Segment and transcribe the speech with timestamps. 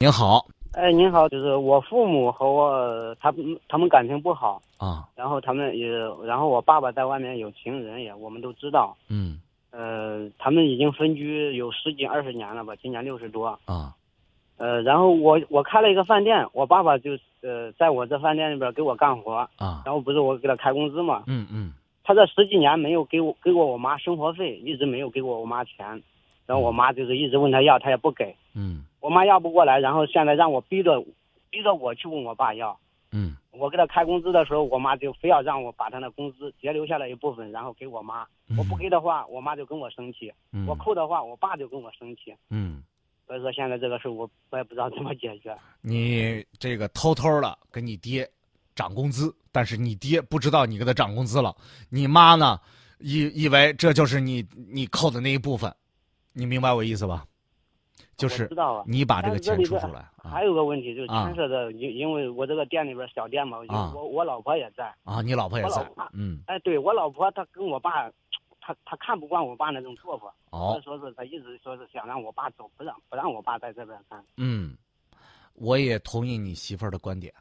[0.00, 0.46] 您好。
[0.74, 5.88] 哎，您好，就是我父母和我他们他们感情不好，啊，然后他们也，
[6.24, 8.96] 然后我爸爸在外面有情人也，我们都知道。
[9.08, 9.40] 嗯。
[9.72, 13.46] 呃，他们已经分居有十几二十年了吧，今年六十多。
[13.64, 13.92] 啊。
[14.56, 21.72] 呃，然后我我开了一个饭店，我爸爸就呃在我这饭店里边给我干活，啊，然后不是我给他开工资嘛，嗯嗯。
[22.04, 26.00] 他这十几年没有给我给过我妈生活费，一直没有给过我妈钱，
[26.48, 31.04] 然后我妈就是一直问他要，他也不给，嗯我妈要不过来，然后现在让我逼着
[31.50, 32.76] 逼着我去问我爸要。
[33.12, 38.24] 嗯我给他开工资的时候，我妈就非要让我把他的工资截留下来一部分，然后给我妈。
[38.56, 42.34] 我不给的话，我妈就跟我生气；嗯，我扣的话，我爸就跟我生气。
[42.48, 42.82] 嗯，
[43.26, 45.54] 所以说现在这个事我我也不知道怎么解决。
[45.82, 48.26] 你这个偷偷的给你爹
[48.74, 51.54] 涨工资，但是你爹不知道你给他涨工资了，
[51.90, 52.58] 你妈呢
[53.00, 55.74] 以以为这就是你你扣的那一部分，
[56.38, 57.26] 你明白我意思吧？
[58.16, 58.48] 就是。
[58.86, 64.94] 你把这个钱出出来啊还有个问题就是啊牵涉的，因因为我这个店里边小店嘛，啊我我老婆也在。
[65.02, 65.20] 啊！
[65.20, 68.08] 你老婆也在嗯哎，对我老婆她跟我爸，
[68.60, 70.32] 她她看不惯我爸那种做法，
[70.80, 74.24] 说是她一直说是想让我爸走，不让不让我爸在这边干。
[74.36, 74.76] 嗯，
[75.54, 77.34] 我也同意你媳妇儿的观点，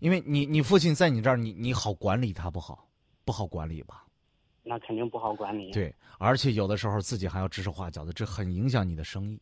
[0.00, 2.86] 因为你你父亲在你这儿，你你好管理他不好，
[3.24, 4.04] 不好管理吧？
[4.62, 5.70] 那肯定不好管理。
[5.72, 9.40] 对，而且有的时候自己还要指手画脚的，这很影响你的生意。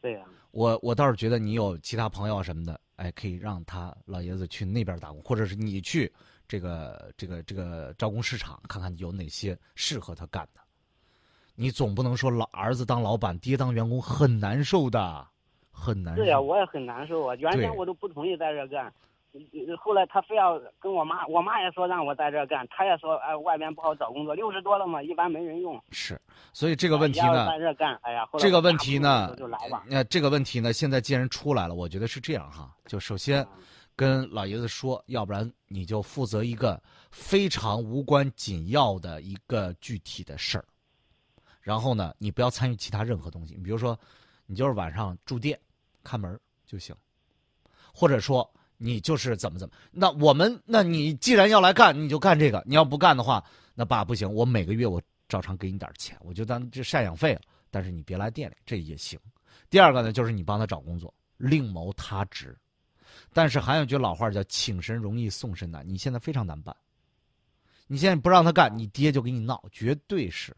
[0.00, 6.12] 对呀、我我倒是觉得你有其他朋友什么的，哎，可以让他老爷子去那边打工，或者是你去
[6.46, 10.60] 这个这个这个招工市场看看有哪些适合他干的。
[11.56, 15.26] 你总不能说老儿子当老板，爹当员工，很难受的，
[15.70, 16.22] 很难受。
[16.22, 17.34] 对呀，我也很难受啊。
[17.36, 18.92] 原对先我都不同意在这干，呃
[19.82, 25.78] 后来他非要跟我妈，我妈也说让我在这儿干，他也说哎外边不好找工作，六十多了嘛，一般没人用。
[25.90, 26.20] 是，
[26.52, 29.84] 所以这个问题呢，在这干，哎呀，这个问题呢就来吧。
[29.88, 33.48] 那、这个问题呢，现在既然出来了，我觉得是这样哈，就首先嗯
[33.94, 40.64] 跟老爷子说，要不然你就负责一个非常无关紧要的一个具体的事儿，
[41.60, 43.98] 然后呢，你不要参与其他任何东西，你比如说，
[44.46, 45.58] 你就是晚上住店
[46.02, 46.94] 看门就行，
[47.92, 48.48] 或者说
[48.78, 53.42] 你就是怎么怎么，那我们，那你既然要来干，你就干这个，你要不干的话，
[53.74, 59.18] 那爸不行，我每个月我照常给你点钱，我就当这赡养费了，但是你别来店里，这也行。
[59.68, 62.56] 第二个呢，就是你帮他找工作，另谋他职。
[63.32, 66.74] 但是还有句老话叫“请神容易送神难”，你现在非常难办。
[67.86, 70.54] 你现在不让他干，你爹就给你闹，绝对是。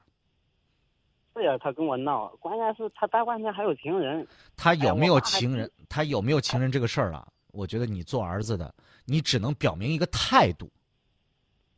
[1.34, 4.26] 是呀，他跟我闹，关键是他在外面还有情人。
[4.56, 5.70] 他有没有情人？
[5.88, 7.26] 他有没有情人这个事儿啊？
[7.52, 10.70] 我觉得你做儿子的，你只能表明一个态度，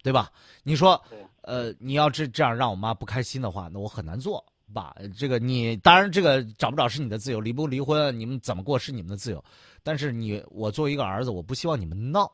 [0.02, 0.30] 对吧？
[0.62, 1.02] 你说，
[1.42, 4.94] 呃，你要这这样让我妈不开心的话，那我很难做吧？
[5.16, 9.42] 这个你当然这个找不找是你的自由，离不离婚你们怎么过是你们的自由，
[9.82, 12.30] 但是你我作为一个儿子，我不希望你们闹。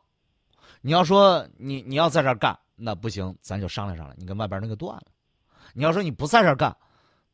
[0.81, 5.07] 你要说你你要在这儿干，那不行，咱就商量商量，你跟外边那个断了。
[5.73, 6.75] 你要说你不在这儿干，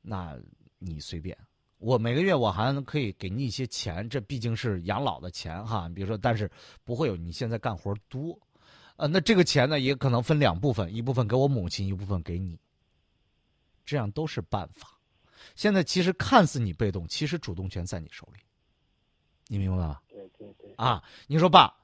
[0.01, 0.39] 那
[0.79, 1.37] 你随便。
[1.83, 5.89] 我每个月我还可以给你一些钱，这毕竟是养老的钱哈。
[5.93, 6.49] 比如说，但是
[6.85, 8.39] 不会有你现在干活多，
[8.95, 12.57] 呃，那这个钱呢也可能分两部分，一部分给我母亲，一部分给你，
[13.85, 14.97] 这样都是办法。
[15.57, 18.39] 现在其实看似你被动，其实主动权在你手里，
[19.49, 19.99] 你明白吗？
[20.09, 21.75] 对对对，啊，你说爸，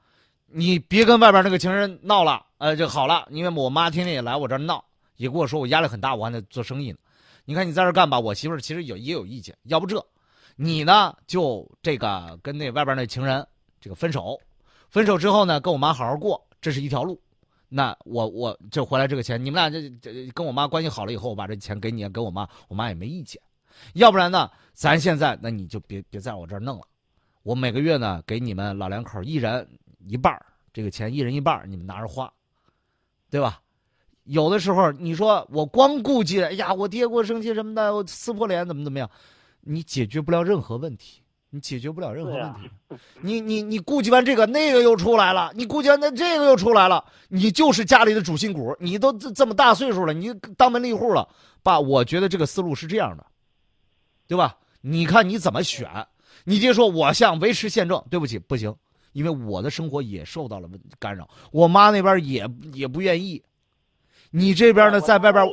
[0.45, 4.81] 你别跟外边那个情人闹了，呃，就好了，因为我妈天天也来我这儿闹，
[5.17, 6.97] 也跟我说我压力很大，我还得做生意呢。
[7.49, 10.05] 你看你在这干吧，我媳妇儿其实有也有意见，要不这，
[10.55, 13.43] 你呢就这个跟那外边那情人
[13.81, 14.39] 这个分手，
[14.91, 17.19] 分手之后呢跟我妈好好过，这是一条路。
[17.67, 23.41] 那我我这回来这个钱，你们俩这这跟我妈关系好了以后，我把这钱给你，给我妈，我妈也没意见。
[23.93, 26.83] 要不然呢，咱现在那你就别别在我这儿弄了。
[27.41, 29.67] 我每个月呢给你们老两口一人
[30.05, 30.39] 一半
[30.71, 32.31] 这个钱一人一半你们拿着花，
[33.31, 33.59] 对吧？
[34.29, 39.09] 有的时候你说我光顾忌，哎呀，我爹给我生气什么的，我撕破脸怎么怎么样，
[39.61, 42.69] 你解决不了任何问题，你解决不了任何问题。
[43.21, 47.03] 你你你顾及完这个，那个又出来了；你顾及完那这个又出来了。
[47.29, 51.27] 你就是家里的主心骨，你都这这么大岁数了，你当门立户了，
[51.63, 53.25] 爸，我觉得这个思路是这样的，
[54.27, 54.57] 对吧？
[54.81, 55.89] 你看你怎么选？
[56.43, 58.75] 你爹说我想维持现状，对不起，不行，
[59.13, 60.69] 因为我的生活也受到了
[60.99, 63.41] 干扰，我妈那边也也不愿意。
[64.31, 65.45] 你这边呢，在外边，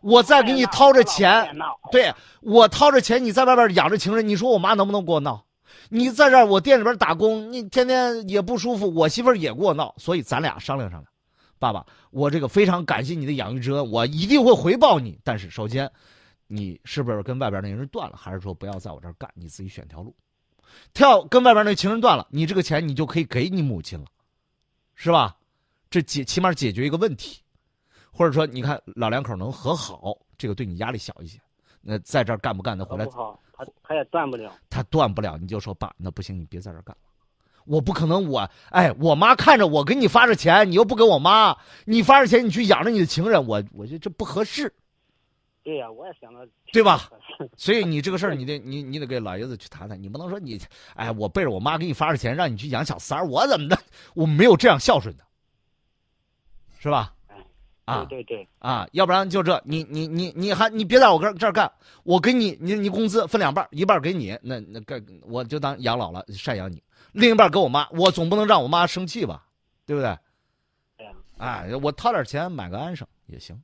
[0.00, 1.56] 我再给你掏着钱，
[1.90, 5.44] 对我掏着钱，你在外边养着情人，你说我妈能不能给我闹？
[5.90, 11.10] 你在这儿我店里边打工，你天天也不舒服，我媳妇儿也给我闹，所以咱俩商量商量。
[11.58, 15.18] 爸爸，我这个非常感谢你的养育之恩，我一定会回报你。
[15.24, 15.90] 但是首先，
[16.46, 20.14] 你是不是跟外边那人断了，还是说不要在我这儿干，你自己选条路。
[20.92, 24.04] 跳跟外边那情人断了，你这个钱你就可以给你母亲了，
[24.94, 25.34] 是吧？
[25.90, 27.40] 这解起码解决一个问题，
[28.18, 31.38] 或者说你看老两口能和好，这个对你压力小一些。
[31.80, 34.52] 那在这儿干不干的回来不好，他他也断不了。
[34.68, 37.02] 他断不了，你就说爸，那不行，你别在这儿干了。
[37.64, 44.74] 我不可能，我哎，我妈看着我给你发着钱，你又不给我妈，你发着钱你去养着你的情人，我我觉得这不合适。
[45.62, 46.40] 对呀、我也想到，
[46.72, 47.08] 对吧？
[47.56, 50.60] 所以你这个事儿， 你得你你得跟老爷子去谈谈，你不能说你，
[50.96, 53.78] 哎，我背着我妈给你发着钱，让你去养小三儿，我怎么的？
[54.14, 55.24] 我没有这样孝顺的，
[56.80, 57.14] 是吧？
[57.88, 61.70] 啊对对对，啊，要不然就这，你你你你还你别在我这儿这儿干，
[62.02, 66.82] 我给你你你工资分两半，一半给你，那那干我就当养老了赡养你，
[67.12, 69.46] 另一半给我妈，我总不能让我妈生气吧，
[69.86, 70.18] 对不对？
[70.98, 73.58] 对呀、哎，我掏点钱买个安生也行，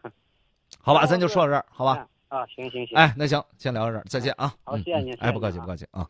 [0.80, 2.06] 好吧，咱就说到这儿，好吧？
[2.28, 4.54] 啊，行行行，哎，那行，先聊到这儿，再见啊！
[4.62, 6.08] 好嗯谢谢您哎，不客气，不客气啊。